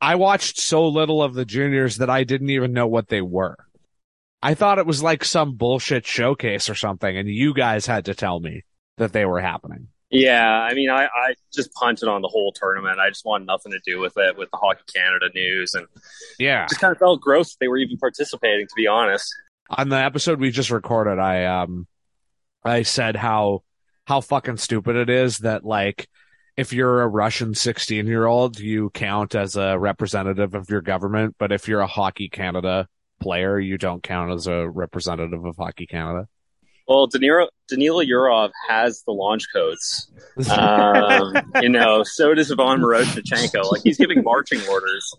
[0.00, 3.56] I watched so little of the juniors that I didn't even know what they were.
[4.42, 8.14] I thought it was like some bullshit showcase or something, and you guys had to
[8.14, 8.62] tell me
[8.98, 9.88] that they were happening.
[10.10, 13.00] Yeah, I mean, I, I just punted on the whole tournament.
[13.00, 15.86] I just wanted nothing to do with it, with the Hockey Canada news, and
[16.38, 16.66] Yeah.
[16.68, 18.66] just kind of felt gross that they were even participating.
[18.66, 19.34] To be honest,
[19.70, 21.88] On the episode we just recorded, I um
[22.64, 23.62] I said how
[24.06, 26.08] how fucking stupid it is that like
[26.56, 31.36] if you're a Russian 16 year old, you count as a representative of your government,
[31.38, 32.88] but if you're a Hockey Canada
[33.20, 36.28] player, you don't count as a representative of Hockey Canada.
[36.88, 40.10] well, Danilo, Danila Yurov has the launch codes.
[40.50, 43.72] Um, you know, so does Ivan Miroshnichenko.
[43.72, 45.14] Like he's giving marching orders,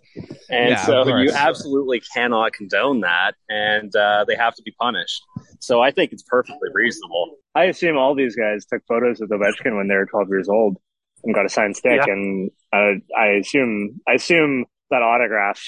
[0.47, 5.23] and Yeah, so you absolutely cannot condone that, and uh, they have to be punished.
[5.59, 7.37] So I think it's perfectly reasonable.
[7.55, 10.77] I assume all these guys took photos with Ovechkin when they were 12 years old
[11.23, 12.11] and got a signed stick, Yeah.
[12.13, 15.61] and uh, I assume I assume that autograph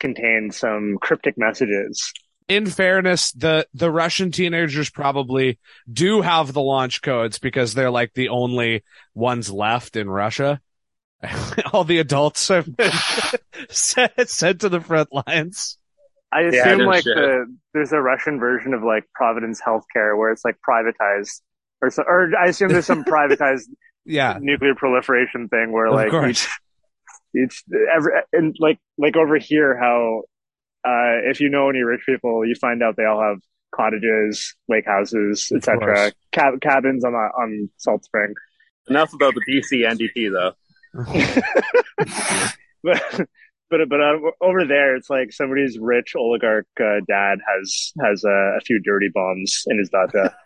[0.00, 2.12] contained some cryptic messages.
[2.48, 5.58] in fairness, the the Russian teenagers probably
[5.92, 8.84] do have the launch codes because they're like the only
[9.14, 10.60] ones left in Russia.
[11.72, 12.92] All the adults have been
[13.70, 15.78] sent, sent to the front lines.
[16.32, 17.16] I assume no like shit.
[17.16, 21.40] the there's a Russian version of like Providence Healthcare where it's like privatized,
[21.80, 23.68] or so, or I assume there's some privatized
[24.06, 26.46] Yeah, nuclear proliferation thing where of like course.
[27.34, 30.22] each each every and like like over here how
[30.84, 33.38] uh if you know any rich people you find out they all have
[33.74, 36.12] cottages lake houses etc.
[36.32, 38.32] Cab- cabins on the, on salt spring
[38.88, 40.52] Enough about the BC NDP, though.
[42.84, 43.28] but
[43.68, 48.56] but but uh, over there it's like somebody's rich oligarch uh, dad has has uh,
[48.56, 50.34] a few dirty bombs in his data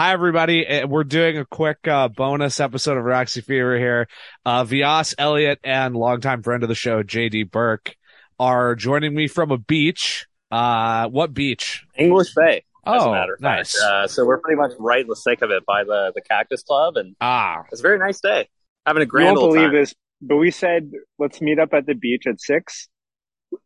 [0.00, 0.66] Hi, everybody.
[0.66, 4.08] Uh, We're doing a quick uh, bonus episode of Roxy Fever here.
[4.46, 7.94] Uh, Vias Elliott and longtime friend of the show, JD Burke,
[8.38, 10.26] are joining me from a beach.
[10.50, 11.84] Uh, what beach?
[11.98, 13.78] English Bay, as a Oh, matter of nice.
[13.78, 13.92] fact.
[13.92, 16.62] Uh, so we're pretty much right in the thick of it by the the Cactus
[16.62, 18.48] Club, and Ah, it's a very nice day.
[18.86, 19.74] Having a you grand won't believe time.
[19.74, 22.88] this but we said let's meet up at the beach at six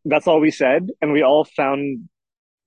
[0.03, 2.09] that's all we said and we all found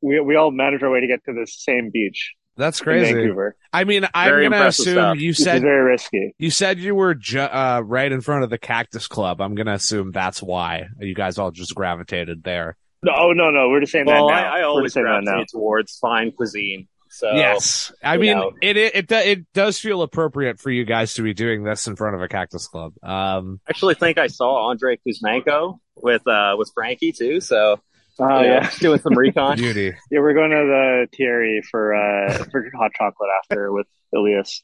[0.00, 3.14] we we all managed our way to get to the same beach that's crazy.
[3.14, 3.56] Vancouver.
[3.72, 5.16] I mean, I'm Very gonna assume stuff.
[5.18, 6.34] you This is said very risky.
[6.38, 9.40] you said you were ju- uh, right in front of the Cactus Club.
[9.40, 12.76] I'm gonna assume that's why you guys all just gravitated there.
[13.02, 13.68] No, oh, no, no.
[13.68, 14.52] We're just saying Well, that I, now.
[14.54, 15.20] I We're always just that now.
[15.22, 16.88] gravitate towards fine cuisine.
[17.10, 18.52] So yes, I mean know.
[18.60, 21.96] it, it it it does feel appropriate for you guys to be doing this in
[21.96, 22.92] front of a Cactus Club.
[23.02, 27.40] Um, I actually think I saw Andrei Kuzmenko with uh with Frankie too.
[27.40, 27.80] So
[28.20, 29.56] Oh you know, yeah, doing some recon.
[29.56, 29.94] beauty.
[30.10, 30.20] yeah.
[30.20, 34.62] We're going to the Thierry for uh for hot chocolate after with Ilias.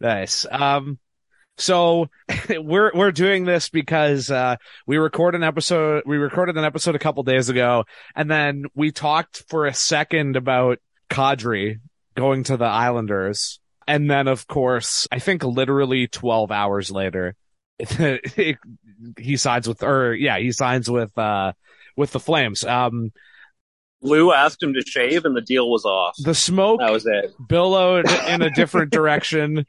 [0.00, 0.46] Nice.
[0.50, 0.98] Um,
[1.58, 2.08] so
[2.48, 6.04] we're we're doing this because uh, we record an episode.
[6.06, 10.36] We recorded an episode a couple days ago, and then we talked for a second
[10.36, 10.78] about
[11.10, 11.80] Kadri
[12.14, 17.34] going to the Islanders, and then of course, I think literally twelve hours later,
[19.18, 21.52] he signs with, or yeah, he signs with uh
[21.96, 22.64] with the Flames.
[22.64, 23.12] Um,
[24.02, 26.16] Lou asked him to shave, and the deal was off.
[26.22, 27.32] the smoke That was it.
[27.48, 29.64] billowed in a different direction.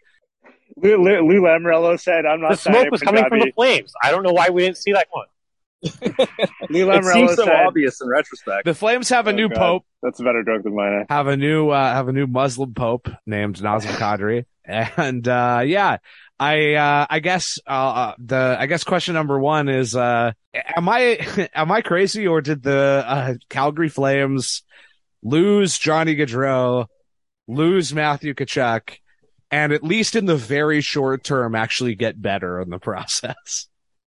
[0.78, 3.94] Lou, Lou, Lou Lamoriello said, "I'm not The smoke signing was coming from the flames.
[4.02, 5.28] I don't know why we didn't see that one.
[5.84, 8.66] Lou Lamoriello It Lamoriello seems so said, obvious in retrospect.
[8.66, 9.58] The Flames have a Oh, new God.
[9.58, 9.86] pope.
[10.02, 13.08] "That's a better joke than mine." have a new uh, have a new Muslim pope
[13.28, 15.98] named Nazem Kadri, and uh, yeah,
[16.44, 20.34] I uh, I guess uh, uh, the I guess question number one is uh,
[20.76, 24.64] am I am I crazy or did the uh, Calgary Flames
[25.24, 26.88] lose Johnny Gaudreau,
[27.48, 28.98] lose Matthew Tkachuk,
[29.52, 33.68] and at least in the very short term actually get better in the process?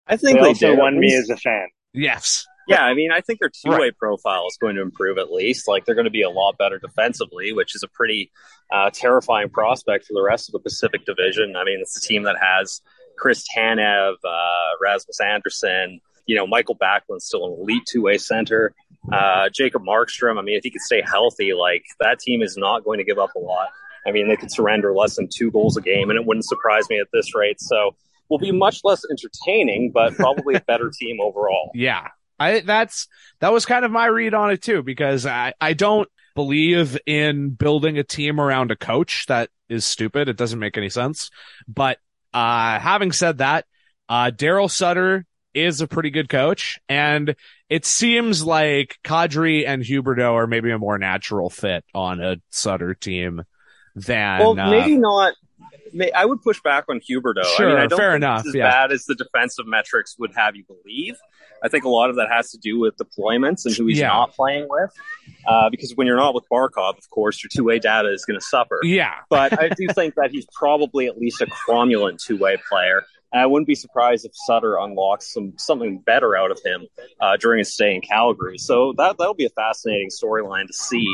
[0.06, 0.78] I They think they, also did.
[0.78, 1.68] won me as a fan.
[1.94, 2.46] Yes.
[2.68, 5.66] Yeah, I mean, I think their two way profile is going to improve at least.
[5.66, 8.30] Like they're going to be a lot better defensively, which is a pretty
[8.70, 11.56] uh, terrifying prospect for the rest of the Pacific Division.
[11.56, 12.82] I mean, it's a team that has
[13.16, 18.74] Chris Tanev, uh, Rasmus Andersson, you know, Michael Backlund's still an elite two way center.
[19.10, 22.84] Uh, Jacob Markstrom, I mean, if he could stay healthy, like that team is not
[22.84, 23.68] going to give up a lot.
[24.06, 26.84] I mean, they could surrender less than two goals a game, and it wouldn't surprise
[26.90, 27.60] me at this rate.
[27.60, 27.96] So,
[28.28, 31.70] will be much less entertaining, but probably a better team overall.
[31.74, 32.08] Yeah.
[32.38, 33.08] I that's
[33.40, 37.50] that was kind of my read on it too because I I don't believe in
[37.50, 40.28] building a team around a coach that is stupid.
[40.28, 41.30] It doesn't make any sense.
[41.66, 41.98] But
[42.32, 43.66] uh having said that,
[44.08, 47.34] uh Daryl Sutter is a pretty good coach and
[47.68, 52.94] it seems like Kadri and Huberdeau are maybe a more natural fit on a Sutter
[52.94, 53.42] team
[53.94, 55.34] than Well, uh, maybe not.
[55.92, 57.44] May, I would push back on Huberdeau.
[57.44, 58.70] I Sure, mean, I don't fair think enough, It's as yeah.
[58.70, 61.16] bad as the defensive metrics would have you believe.
[61.62, 64.08] I think a lot of that has to do with deployments and who he's Yeah.
[64.08, 64.90] not playing with.
[65.46, 68.38] Uh, because when you're not with Barkov, of course, your two way data is going
[68.38, 68.78] to suffer.
[68.82, 69.14] Yeah.
[69.30, 73.02] But I do think that he's probably at least a cromulent two way player.
[73.32, 76.86] And I wouldn't be surprised if Sutter unlocks some something better out of him
[77.20, 78.56] uh, during his stay in Calgary.
[78.56, 81.06] So that that'll be a fascinating storyline to see.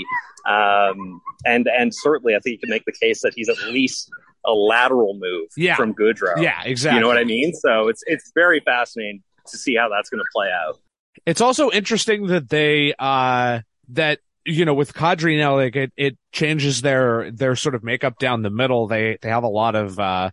[0.46, 4.10] Um, and and certainly, I think you can make the case that he's at least
[4.46, 5.76] a lateral move Yeah.
[5.76, 6.40] from Gaudreau.
[6.42, 6.96] Yeah, exactly.
[6.96, 7.52] You know what I mean?
[7.54, 10.78] So it's it's very fascinating to see how that's going to play out.
[11.26, 13.60] It's also interesting that they uh
[13.90, 18.18] that you know with Kadri now like it it changes their their sort of makeup
[18.18, 18.86] down the middle.
[18.86, 20.30] They they have a lot of uh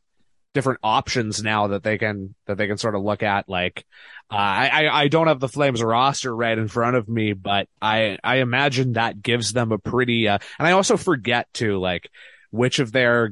[0.53, 3.85] different options now that they can that they can sort of look at like
[4.29, 7.67] uh, I, I I don't have the Flames roster right in front of me, but
[7.81, 12.09] I I imagine that gives them a pretty uh, and I also forget to like
[12.49, 13.31] which of their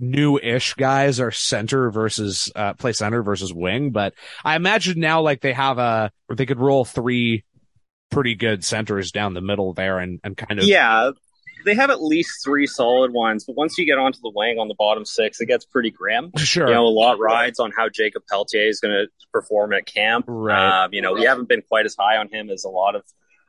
[0.00, 4.14] new-ish guys are center versus uh play center versus wing, but
[4.44, 7.44] I imagine now like they have a or they could roll three
[8.10, 11.10] pretty good centers down the middle there and and kind of Yeah,
[11.64, 14.68] they have at least three solid ones, but once you get onto the wing on
[14.68, 16.32] the bottom six, it gets pretty grim.
[16.36, 19.86] sure You know, a lot rides on how Jakob Pelletier is going to perform at
[19.86, 20.24] camp.
[20.28, 20.84] Right.
[20.84, 23.04] Um, you know, we haven't been quite as high on him as a lot of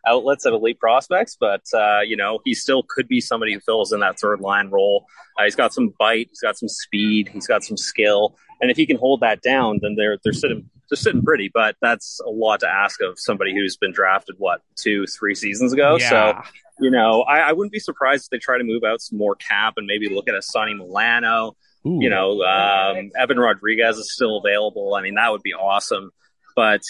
[0.08, 3.92] outlets at elite prospects, but uh, you know, he still could be somebody who fills
[3.92, 5.06] in that third line role.
[5.40, 8.78] Uh, he's got some bite, he's got some speed, he's got some skill, and if
[8.78, 11.50] he can hold that down, then they're they're sitting they're sitting pretty.
[11.54, 15.74] But that's a lot to ask of somebody who's been drafted what two three seasons
[15.74, 15.98] ago.
[15.98, 16.42] So
[16.80, 19.36] you know, I, I wouldn't be surprised if they try to move out some more
[19.36, 21.56] cap and maybe look at a Sonny Milano.
[21.86, 22.00] Ooh.
[22.02, 24.96] You know, um, Evan Rodrigues is still available.
[24.96, 26.12] I mean, that would be awesome.
[26.56, 26.82] But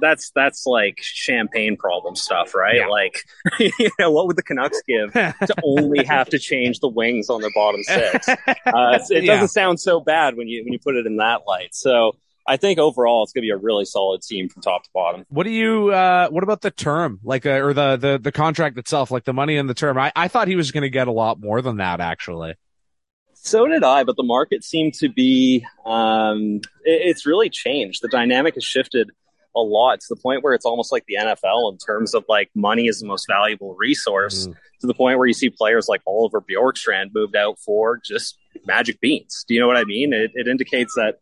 [0.00, 2.76] that's that's like champagne problem stuff, right?
[2.76, 2.86] Yeah.
[2.88, 3.22] Like,
[3.58, 7.40] you know, what would the Canucks give to only have to change the wings on
[7.40, 8.28] their bottom six?
[8.66, 9.34] Uh, it Yeah.
[9.34, 11.74] doesn't sound so bad when you when you put it in that light.
[11.74, 12.16] So
[12.46, 15.24] I think overall it's going to be a really solid team from top to bottom.
[15.28, 17.20] What do you uh what about the term?
[17.22, 19.98] Like uh, or the the the contract itself, like the money and the term.
[19.98, 22.54] I I thought he was going to get a lot more than that actually.
[23.44, 28.00] So did I, but the market seemed to be, um, it, it's really changed.
[28.00, 29.10] The dynamic has shifted
[29.56, 32.50] a lot to the point where it's almost like the NFL in terms of like
[32.54, 34.54] money is the most valuable resource Mm.
[34.80, 39.00] to the point where you see players like Oliver Bjorkstrand moved out for just magic
[39.00, 39.44] beans.
[39.46, 40.12] Do you know what I mean?
[40.12, 41.18] It, it indicates that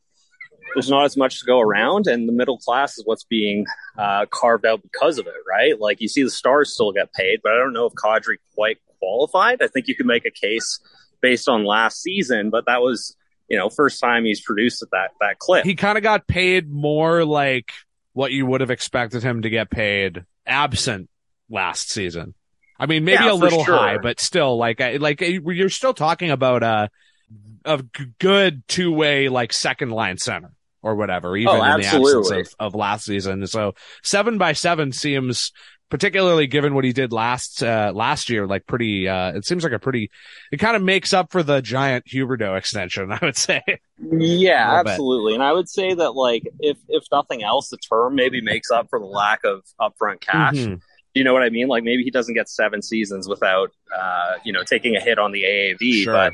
[0.75, 3.65] there's not as much to go around and the middle class is what's being
[3.99, 5.81] uh, carved out because of it, right?
[5.81, 8.77] Like you see the stars still get paid, but I don't know if Kadri quite
[9.01, 9.63] qualified.
[9.63, 10.79] I think you could make a case
[11.21, 13.17] based on last season, but that was,
[13.49, 15.65] you know, first time he's produced at that, that clip.
[15.65, 17.73] He kind of got paid more like
[18.13, 21.09] what you would have expected him to get paid absent
[21.49, 22.35] last season.
[22.79, 23.77] I mean, maybe Yeah, a little sure.
[23.77, 26.91] high, but still, like, like uh, you're still talking about a
[27.65, 27.83] a
[28.19, 30.51] good two way like second line center
[30.83, 33.47] or whatever, even Oh, in the absence of, of last season.
[33.47, 35.53] So seven by seven seems,
[35.91, 39.09] particularly given what he did last uh last year, like pretty.
[39.09, 40.11] uh It seems like a pretty.
[40.51, 43.61] It kind of makes up for the giant Huberdeau extension, I would say.
[43.99, 44.91] Yeah, little bit.
[44.91, 45.35] absolutely.
[45.35, 48.89] And I would say that like if if nothing else, the term maybe makes up
[48.89, 50.55] for the lack of upfront cash.
[50.55, 50.81] Mhm.
[51.13, 51.67] You know what I mean?
[51.69, 55.33] Like maybe he doesn't get seven seasons without uh, you know, taking a hit on
[55.33, 56.13] the AAV, Sure.
[56.15, 56.33] but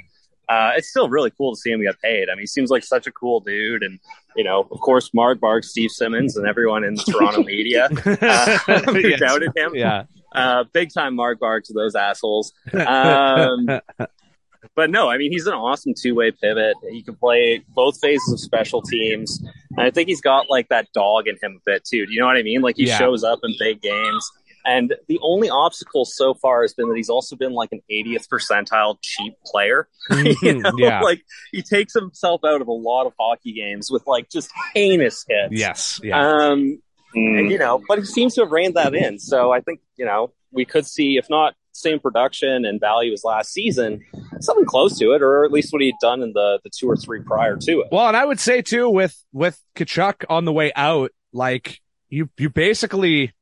[0.48, 2.28] uh, it's still really cool to see him get paid.
[2.30, 3.98] I mean, he seems like such a cool dude, and
[4.36, 8.82] you know, of course, Mark Bark, Steve Simmons, and everyone in the Toronto media uh,
[8.92, 9.20] who Yes.
[9.20, 9.74] doubted him.
[9.74, 10.04] Yeah.
[10.34, 12.52] Uh, big time Mark Bark to those assholes.
[12.72, 13.66] Um,
[14.74, 16.74] but no, I mean, he's an awesome two way pivot.
[16.90, 19.40] He can play both phases of special teams.
[19.76, 22.04] And I think he's got like that dog in him a bit too.
[22.06, 22.60] Do you know what I mean?
[22.60, 22.98] Like he Yeah.
[22.98, 24.30] shows up in big games.
[24.66, 28.28] And the only obstacle so far has been that he's also been like an 80th
[28.28, 29.88] percentile cheap player.
[30.42, 31.00] you know, yeah.
[31.00, 35.24] like he takes himself out of a lot of hockey games with like just heinous
[35.28, 35.52] hits.
[35.52, 36.00] yes.
[36.02, 36.20] Yeah.
[36.20, 36.80] Um,
[37.14, 39.18] and, you know, but he seems to have reined that in.
[39.18, 43.22] So I think, you know, we could see, if not same production and value as
[43.22, 44.04] last season,
[44.40, 46.96] something close to it, or at least what he'd done in the, the two or
[46.96, 47.88] three prior to it.
[47.92, 52.30] Well, and I would say too, with with Tkachuk on the way out, like you
[52.38, 53.32] you basically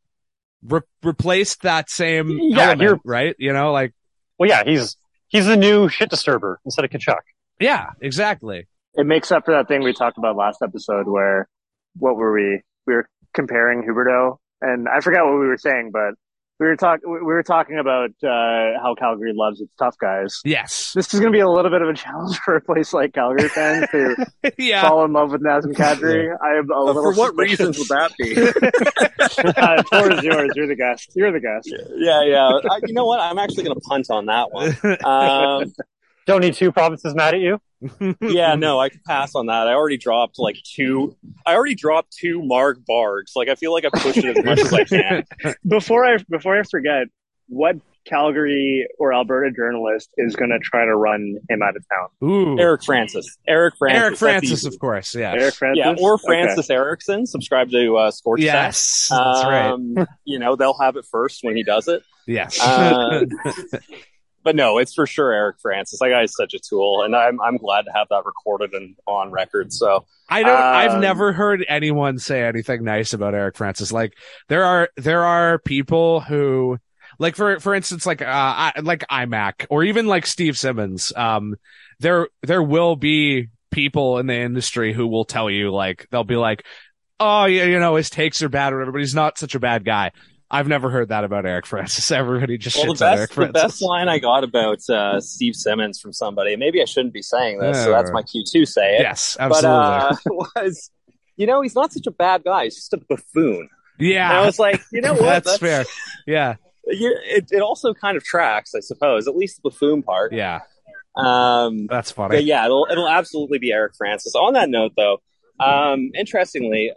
[0.66, 3.34] re- replaced that same Yeah, element, you're- right?
[3.38, 3.92] You know, like
[4.38, 4.96] Well, yeah, he's
[5.28, 7.20] he's the new shit disturber instead of Tkachuk.
[7.60, 8.66] yeah, exactly.
[8.94, 11.48] It makes up for that thing we talked about last episode where
[11.98, 12.60] what were we?
[12.86, 16.14] We were comparing Huberdeau, and I forgot what we were saying, but
[16.60, 20.40] we were talking we were talking about uh, how Calgary loves its tough guys.
[20.44, 20.92] Yes.
[20.94, 23.12] This is going to be a little bit of a challenge for a place like
[23.12, 24.26] Calgary fans to
[24.58, 24.82] yeah.
[24.88, 26.34] fall in love with Nazem Kadri.
[26.42, 28.36] I am a Uh, little for what reasons would that be?
[29.60, 30.50] uh, floor is yours.
[30.54, 31.10] You're the guest.
[31.16, 31.68] You're the guest.
[31.96, 32.46] yeah, yeah.
[32.70, 33.20] I, you know what?
[33.20, 34.76] I'm actually going to punt on that one.
[35.04, 35.72] Um,
[36.26, 37.60] Don't need two provinces mad at you.
[38.20, 39.68] yeah, no, I could pass on that.
[39.68, 41.16] I already dropped like two.
[41.44, 43.32] I already dropped two Mark Bargs.
[43.36, 45.24] Like I feel like I pushed it as much as I can.
[45.66, 47.08] Before I before I forget,
[47.48, 47.76] what
[48.06, 52.08] Calgary or Alberta journalist is going to try to run him out of town?
[52.30, 53.36] Ooh, Eric Francis.
[53.46, 54.02] Eric Francis.
[54.02, 55.14] Eric Francis, of course.
[55.14, 55.32] Yeah.
[55.32, 56.24] Eric Francis, Yeah, or Okay.
[56.26, 57.26] Francis Erickson.
[57.26, 59.70] Subscribe to uh, Sports Yes, that's right.
[59.70, 62.02] Um, you know they'll have it first when he does it.
[62.26, 62.58] Yes.
[62.60, 63.24] Uh,
[64.44, 65.98] but no, it's for sure Eric Francis.
[66.00, 68.96] That guy is such a tool, and I'm I'm glad to have that recorded and
[69.06, 69.72] on record.
[69.72, 70.66] So I don't.
[70.72, 73.92] I've Um, never heard anyone say anything nice about Eric Francis.
[73.92, 74.14] Like
[74.48, 76.78] there are there are people who,
[77.18, 81.12] like for for instance, like uh I, like iMac or even like Steve Simmons.
[81.14, 81.56] Um,
[82.00, 86.36] there there will be people in the industry who will tell you like they'll be
[86.36, 86.64] like,
[87.20, 89.60] oh yeah, you know his takes are bad or whatever, but he's not such a
[89.60, 90.10] bad guy.
[90.54, 92.10] I've never heard that about Eric Francis.
[92.12, 93.62] Everybody just well, the shits on Eric best the Francis.
[93.62, 96.54] best line I got about uh, Steve Simmons from somebody.
[96.56, 99.00] Maybe I shouldn't be saying this, so that's my cue to say it.
[99.00, 100.40] Yes, but absolutely.
[100.40, 100.90] uh, was
[101.36, 102.64] you know he's not such a bad guy.
[102.64, 103.68] He's just a buffoon.
[103.98, 105.44] And I was like, you know what?
[105.44, 105.84] that's, fair.
[106.26, 106.54] Yeah,
[106.86, 109.26] You, it, it also kind of tracks, I suppose.
[109.28, 110.32] At least the buffoon part.
[110.32, 110.60] yeah,
[111.16, 112.36] Um, that's funny.
[112.36, 114.34] but yeah, it'll it'll absolutely be Eric Francis.
[114.34, 115.18] On that note, though,
[115.60, 116.92] um, interestingly,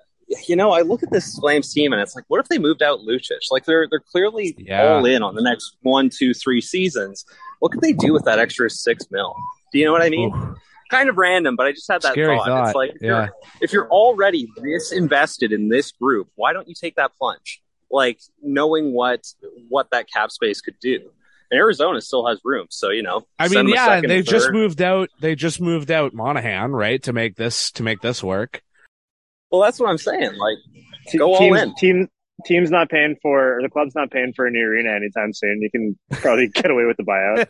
[0.47, 2.81] you know, I look at this Flames team and it's like, what if they moved
[2.83, 3.39] out Lucic?
[3.51, 4.95] Like they're they're clearly Yeah.
[4.95, 7.25] all in on the next one, two, three seasons.
[7.59, 9.33] What could they do with that extra six mil?
[9.71, 10.33] Do you know what I mean?
[10.35, 10.55] Ooh,
[10.89, 12.45] Kind of random, but I just had that Scary thought.
[12.47, 12.67] thought.
[12.69, 13.09] It's like if, Yeah.
[13.25, 13.29] you're,
[13.61, 17.61] if you're already this invested in this group, why don't you take that plunge?
[17.91, 19.21] Like knowing what
[19.69, 21.09] what that cap space could do.
[21.49, 23.25] And Arizona still has room, so you know.
[23.39, 25.09] I mean, yeah, they just moved out.
[25.21, 28.61] They just moved out Monahan, right, to make this to make this work.
[29.51, 30.35] Well, that's what I'm saying.
[30.37, 30.57] Like,
[31.07, 31.75] Te- Go all teams, in.
[31.75, 32.07] Team,
[32.45, 35.61] team's not paying for, or the club's not paying for a new arena anytime soon.
[35.61, 37.47] You can probably get away with the buyout.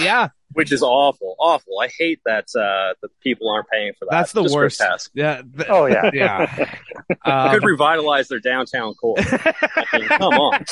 [0.02, 1.78] Yeah, which is awful, awful.
[1.80, 4.10] I hate that uh, that people aren't paying for that.
[4.10, 4.78] That's the Just worst.
[4.80, 5.10] grotesque.
[5.14, 6.10] yeah, th- Oh yeah.
[6.12, 6.68] yeah.
[7.10, 9.16] It Um, could revitalize their downtown core.
[9.18, 10.64] I mean, come on.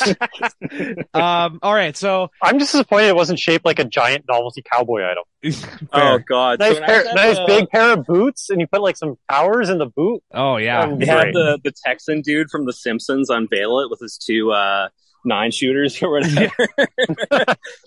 [1.15, 5.03] um, all right, so I'm just disappointed it wasn't shaped like a giant novelty cowboy
[5.03, 5.25] item.
[5.93, 6.19] Oh.
[6.27, 6.61] God!
[6.61, 9.69] Nice, So pair, nice the- big pair of boots, and you put like some towers
[9.69, 10.23] in the boot.
[10.33, 14.01] Oh yeah, Um, They had the the Texan dude from The Simpsons unveil it with
[14.01, 14.89] his two uh,
[15.25, 16.51] nine shooters or whatever.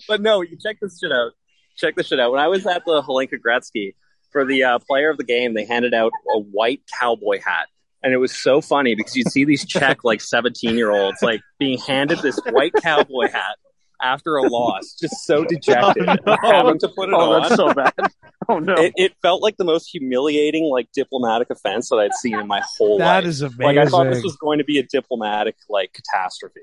[0.08, 1.32] but no, you check this shit out.
[1.76, 2.30] Check this shit out.
[2.32, 3.94] When I was at the Hlinka Gretzky
[4.32, 7.68] for the uh, player of the game, they handed out a white cowboy hat.
[8.02, 11.40] And it was so funny because you'd see these Czech like 17 year olds like
[11.58, 13.56] being handed this white cowboy hat
[14.02, 16.36] after a loss, just so dejected, Oh, no.
[16.42, 17.42] having to put it oh, on.
[17.42, 17.92] that's so bad.
[18.48, 18.74] Oh no.
[18.74, 22.62] It, it felt like the most humiliating, like diplomatic offense that I'd seen in my
[22.78, 23.24] whole life.
[23.24, 23.64] that is amazing.
[23.64, 26.60] Like I thought this was going to be a diplomatic like catastrophe.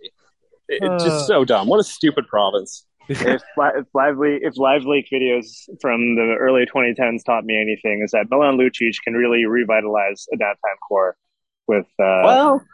[0.70, 1.06] It, it's Uh.
[1.10, 1.68] just so dumb.
[1.68, 2.86] What a stupid province.
[3.10, 8.12] If, li- if lively if LiveLeak videos from the early 2010s taught me anything is
[8.12, 11.18] that Milan Lucic can really revitalize a downtown core
[11.68, 12.66] with uh, Well,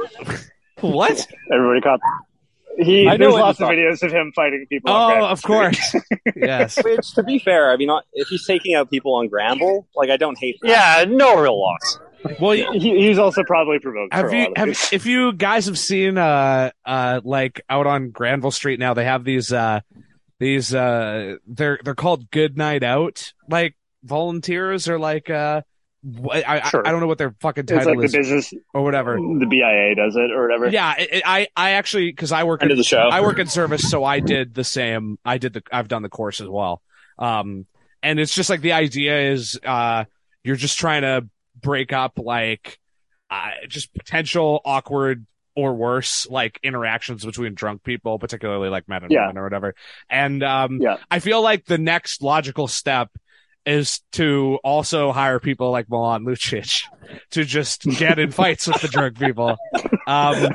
[0.80, 1.26] what?
[1.52, 2.00] everybody caught
[2.78, 3.72] he I there's lots of thought.
[3.72, 5.96] videos of him fighting people Oh, Granville of course.
[6.36, 6.76] yes.
[6.84, 10.18] which to be fair, I mean, if he's taking out people on Granville, like I
[10.18, 10.68] don't hate that.
[10.68, 11.98] Yeah, no real loss.
[12.40, 14.92] Well, he, he's also probably provoked for have a you lot of have these.
[14.92, 19.24] if you guys have seen uh uh like out on Granville Street now they have
[19.24, 19.80] these uh
[20.38, 25.62] these uh they're they're called Good Night Out like volunteers or like uh
[26.32, 26.86] I I, Sure.
[26.86, 29.16] I don't know what their fucking it's title like the is business or whatever.
[29.16, 32.62] the BIA does it or whatever Yeah, it, it- I I actually because I work
[32.62, 32.98] End in, the show.
[33.10, 35.18] I work in service, so I did the same.
[35.24, 36.80] I did the I've done the course as well.
[37.18, 37.66] Um,
[38.02, 40.04] and it's just like the idea is uh
[40.44, 41.26] you're just trying to
[41.66, 42.78] break up like
[43.28, 49.10] uh, just potential awkward or worse like interactions between drunk people, particularly like men and
[49.10, 49.22] Yeah.
[49.26, 49.74] women or whatever.
[50.08, 50.98] And um, Yeah.
[51.10, 53.10] I feel like the next logical step
[53.64, 56.82] is to also hire people like Milan Lucic
[57.30, 59.56] to just get in fights with the drunk people.
[60.06, 60.52] Um,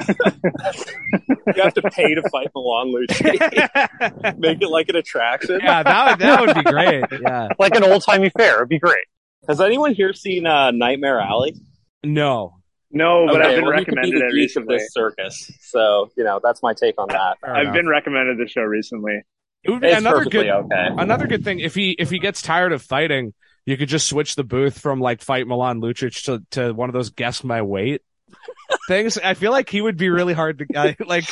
[1.55, 4.37] You have to pay to fight Milan Lucic.
[4.39, 5.59] Make it like an attraction.
[5.61, 7.03] yeah, that would, that would be great.
[7.21, 7.49] Yeah.
[7.59, 8.57] Like an old timey fair.
[8.57, 9.03] It'd be great.
[9.47, 11.55] Has anyone here seen uh, Nightmare Alley?
[12.03, 12.57] No.
[12.91, 14.93] no but Okay, I've been well, he could be recommended the it geek of this
[14.93, 15.51] circus.
[15.61, 17.37] So you know that's my take on that.
[17.43, 17.73] I've enough.
[17.73, 19.21] been recommended the show recently
[19.63, 20.87] It would be It's another good okay.
[20.97, 23.33] another good thing if he if he gets tired of fighting,
[23.65, 26.93] you could just switch the booth from like fight Milan Lucic to, to one of
[26.93, 28.01] those guess my weight
[28.87, 29.17] things.
[29.17, 31.25] I feel like he would be really hard to I, like.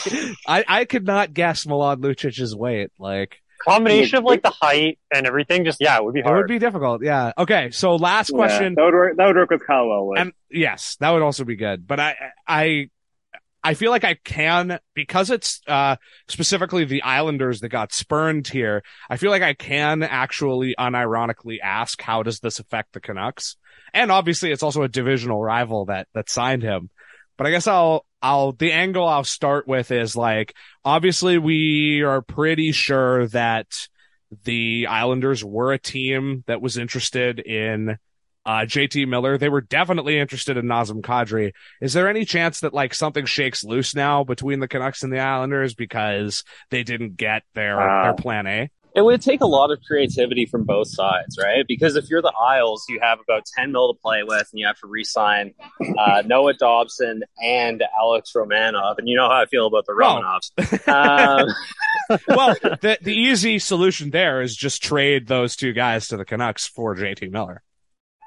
[0.47, 2.91] I I could not guess Milan Lucic's weight.
[2.97, 5.65] Like Combination of like the height and everything.
[5.65, 6.35] Just yeah, it would be hard.
[6.35, 7.03] it would be difficult.
[7.03, 7.33] Yeah.
[7.37, 7.71] Okay.
[7.71, 8.73] So last question.
[8.73, 11.43] yeah, that would work that would work with Kyle Wellwood And yes, that would also
[11.43, 11.85] be good.
[11.87, 12.15] But I,
[12.47, 12.89] I,
[13.61, 15.97] I feel like I can because it's uh
[16.29, 18.83] specifically the Islanders that got spurned here.
[19.09, 23.57] I feel like I can actually unironically ask how does this affect the Canucks?
[23.93, 26.89] And obviously it's also a divisional rival that that signed him.
[27.37, 32.21] But I guess I'll I'll the angle I'll start with is like obviously we are
[32.21, 33.87] pretty sure that
[34.43, 37.97] the Islanders were a team that was interested in
[38.45, 39.37] uh, JT Miller.
[39.37, 41.51] They were definitely interested in Nazem Kadri.
[41.81, 45.19] Is there any chance that like something shakes loose now between the Canucks and the
[45.19, 48.69] Islanders because they didn't get their Uh, their plan A?
[48.99, 51.63] It would take a lot of creativity from both sides, right?
[51.65, 54.67] Because if you're the Isles, you have about 10 mil to play with, and you
[54.67, 55.53] have to re-sign
[55.97, 59.93] uh, Noah Dobson and Alex Romanov, and you know how I feel about the.
[59.93, 60.87] Romanovs.
[62.09, 66.25] um, well, the the easy solution there is just trade those two guys to the
[66.25, 67.63] Canucks for JT Miller.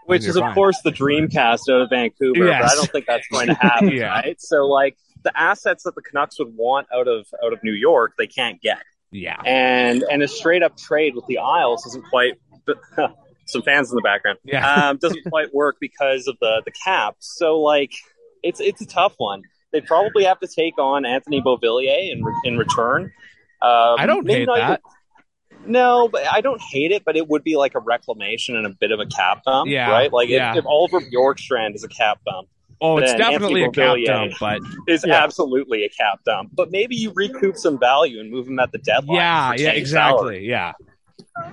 [0.06, 2.62] which is of course the Dreamcast out of Vancouver, Yes.
[2.62, 4.08] but I don't think that's going to happen, Yeah.
[4.08, 4.40] right?
[4.40, 8.14] So like the assets that the Canucks would want out of out of New York,
[8.18, 9.36] they can't get, Yeah.
[9.44, 12.34] and and a straight up trade with the Isles isn't quite.
[13.46, 14.38] Some fans in the background.
[14.44, 14.88] Yeah.
[14.88, 17.16] um, doesn't quite work because of the the cap.
[17.18, 17.92] So like,
[18.42, 19.42] it's it's a tough one.
[19.72, 23.12] They'd probably have to take on Anthony Beauvillier in in return.
[23.60, 24.80] Um, I don't hate that.
[25.66, 28.70] no, but I don't hate it, but it would be like a reclamation and a
[28.70, 30.12] bit of a cap dump, Yeah, right?
[30.12, 30.52] Like yeah.
[30.52, 32.48] if, if Oliver Bjorkstrand is a cap dump,
[32.82, 34.58] Oh, it's definitely a cap dump, but
[34.88, 35.22] is Yeah.
[35.22, 36.50] absolutely a cap dump.
[36.52, 39.16] But maybe you recoup some value and move him at the deadline.
[39.16, 40.18] yeah, yeah, exactly.
[40.18, 40.48] salary.
[40.48, 40.72] Yeah.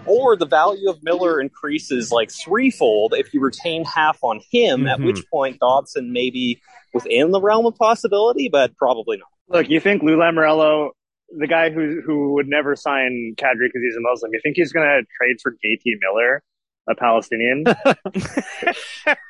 [0.05, 4.87] Or the value of Miller increases like threefold if you retain half on him.
[4.87, 5.05] At Mhm.
[5.05, 6.59] which point Dobson may be
[6.93, 9.27] within the realm of possibility, but probably not.
[9.47, 10.89] Look, you think Lou Lamoriello,
[11.37, 14.73] the guy who who would never sign Kadri because he's a Muslim, you think he's
[14.73, 16.41] going to trade for JT Miller,
[16.89, 17.63] a Palestinian?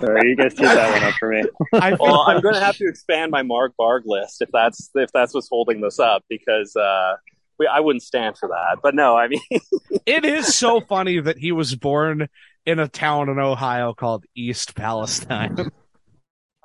[0.00, 1.44] Sorry, you guys teed that one up for me.
[1.72, 4.90] I feel Well, I'm going to have to expand my Mark Barg list if that's
[4.94, 7.14] if that's what's holding this up because uh,
[7.58, 8.78] we, I wouldn't stand for that.
[8.82, 9.40] But no, I mean,
[10.06, 12.28] it is so funny that he was born
[12.64, 15.56] in a town in Ohio called East Palestine.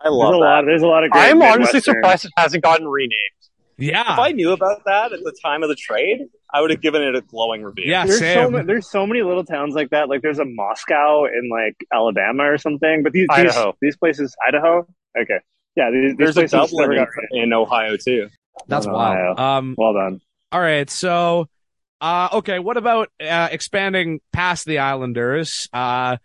[0.04, 0.44] I There's love a that.
[0.44, 0.66] lot.
[0.66, 1.12] There's a lot of.
[1.12, 3.41] Great I'm honestly surprised it hasn't gotten renamed.
[3.82, 4.14] Yeah.
[4.14, 7.02] If I knew about that at the time of the trade, I would have given
[7.02, 7.86] it a glowing review.
[7.88, 8.52] Yeah, There's so Sam.
[8.54, 10.08] many, there's so many little towns like that.
[10.10, 13.04] Like there's a Moscow in like Alabama or something.
[13.04, 14.88] But these these, these places, Idaho.
[15.20, 15.40] Okay,
[15.76, 15.90] yeah.
[15.92, 18.30] These, these There's a places Dublin in, got- in Ohio too.
[18.68, 19.36] That's Ohio.
[19.36, 19.40] wild.
[19.40, 20.22] Um, Well done.
[20.52, 20.90] all right.
[20.90, 21.48] So,
[22.02, 22.60] uh, okay.
[22.60, 25.68] What about, uh, expanding past the Islanders?
[25.74, 26.18] Uh,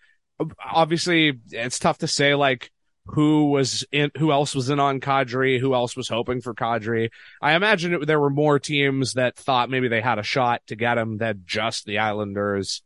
[0.62, 2.70] obviously it's tough to say like
[3.06, 7.10] who was in, who else was in on Kadri, who else was hoping for Kadri.
[7.40, 10.76] I imagine it, there were more teams that thought maybe they had a shot to
[10.76, 12.82] get him than just the Islanders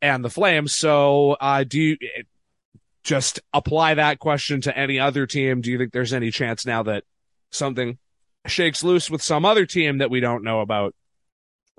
[0.00, 0.74] and the Flames.
[0.74, 1.96] So, uh, do you
[3.02, 5.60] just apply that question to any other team?
[5.60, 7.04] Do you think there's any chance now that
[7.50, 7.98] something
[8.46, 10.94] shakes loose with some other team that we don't know about?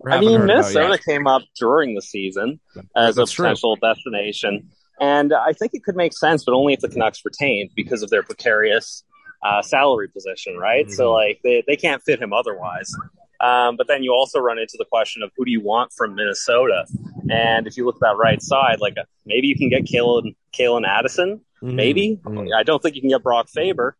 [0.06, 2.60] I mean, Minnesota came up during the season
[2.96, 3.46] as a That's true.
[3.46, 7.72] potential destination, and I think it could make sense, but only if the Canucks retained
[7.76, 9.04] because of their precarious
[9.44, 10.88] uh, salary position, right?
[10.88, 10.92] Mhm.
[10.92, 12.92] So, like, they, they can't fit him otherwise.
[13.40, 16.16] Um, but then you also run into the question of who do you want from
[16.16, 16.86] Minnesota?
[17.30, 18.96] And if you look at that right side, like
[19.28, 21.74] maybe you can get Calen, Calen Addison, Mhm.
[21.74, 22.20] maybe.
[22.24, 22.50] Mhm.
[22.58, 23.96] I don't think you can get Brock Faber,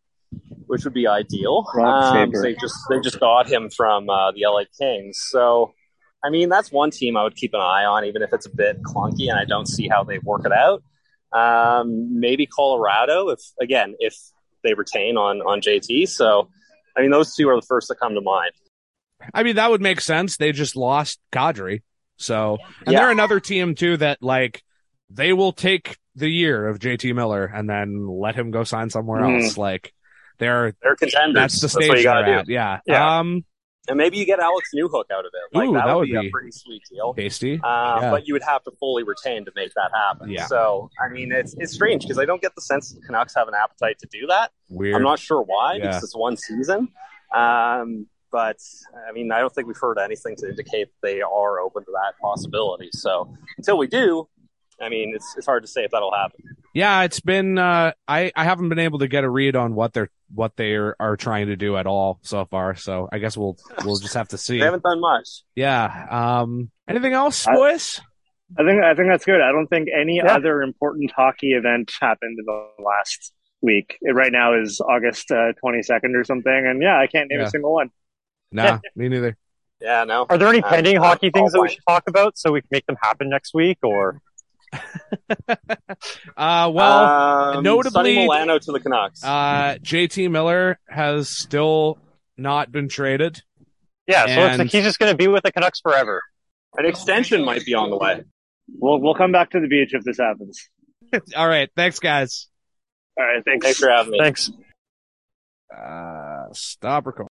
[0.66, 1.64] which would be ideal.
[1.80, 5.72] Um, they just they just got him from uh, the LA Kings, so
[6.24, 8.54] I mean that's one team I would keep an eye on, even if it's a
[8.54, 10.82] bit clunky and I don't see how they work it out.
[11.32, 14.16] Um, maybe Colorado, if again if
[14.64, 16.08] they retain on on JT.
[16.08, 16.48] So
[16.96, 18.52] I mean those two are the first that come to mind.
[19.34, 20.36] I mean, that would make sense.
[20.36, 21.82] They just lost Kadri.
[22.18, 23.00] So, and Yeah.
[23.00, 24.62] they're another team too that like
[25.10, 29.22] they will take the year of JT Miller and then let him go sign somewhere
[29.22, 29.42] Mhm.
[29.44, 29.58] else.
[29.58, 29.92] Like
[30.38, 31.34] they're They're contenders.
[31.34, 32.46] that's the stage you they're at.
[32.46, 32.52] do.
[32.52, 32.80] Yeah.
[32.86, 33.18] Yeah.
[33.20, 33.44] Um,
[33.88, 35.56] And maybe you get Alex Newhook out of it.
[35.56, 37.14] Like Ooh, that, that would be, be- a pretty sweet deal.
[37.14, 37.54] tasty.
[37.62, 38.10] Uh, Yeah.
[38.10, 40.30] But you would have to fully retain to make that happen.
[40.30, 40.46] Yeah.
[40.46, 43.48] So, I mean, it's it's strange because I don't get the sense the Canucks have
[43.48, 44.52] an appetite to do that.
[44.68, 44.94] Weird.
[44.96, 45.86] I'm not sure why Yeah.
[45.88, 46.88] because it's one season.
[47.34, 48.58] Um, but
[49.08, 52.14] I mean, I don't think we've heard anything to indicate they are open to that
[52.20, 52.90] possibility.
[52.92, 54.28] So until we do,
[54.80, 56.40] I mean, it's it's hard to say if that'll happen.
[56.74, 59.92] yeah, it's been uh I I haven't been able to get a read on what
[59.94, 62.74] they're what they are, are trying to do at all so far.
[62.76, 64.58] So I guess we'll we'll just have to see.
[64.58, 65.42] They haven't done much.
[65.54, 66.06] Yeah.
[66.10, 68.00] Um anything else, I- boys?
[68.58, 69.40] I think I think that's good.
[69.42, 70.34] I don't think any Yeah.
[70.34, 73.98] other important hockey event happened in the last week.
[74.00, 77.46] It right now is August twenty second or something, and yeah, I can't name Yeah.
[77.46, 77.90] a single one.
[78.50, 79.36] Nah, me neither.
[79.80, 80.26] Yeah, no.
[80.30, 82.62] Are there any Uh, pending uh, hockey things that we should talk about so we
[82.62, 83.78] can make them happen next week?
[83.82, 84.20] Or
[86.36, 89.24] Uh, well, um, notably- Sonny Milano to the Canucks.
[89.24, 91.98] uh, JT Miller has still
[92.36, 93.42] not been traded.
[94.06, 96.22] Yeah, so it looks like he's just going to be with the Canucks forever.
[96.76, 98.22] An extension might be on the way.
[98.78, 100.68] We'll we'll come back to the beach if this happens.
[101.36, 101.68] All right.
[101.74, 102.48] Thanks, guys.
[103.18, 103.64] All right, thanks.
[103.64, 104.18] Thanks for having me.
[104.22, 104.50] Thanks.
[105.76, 107.26] Uh, stop recording.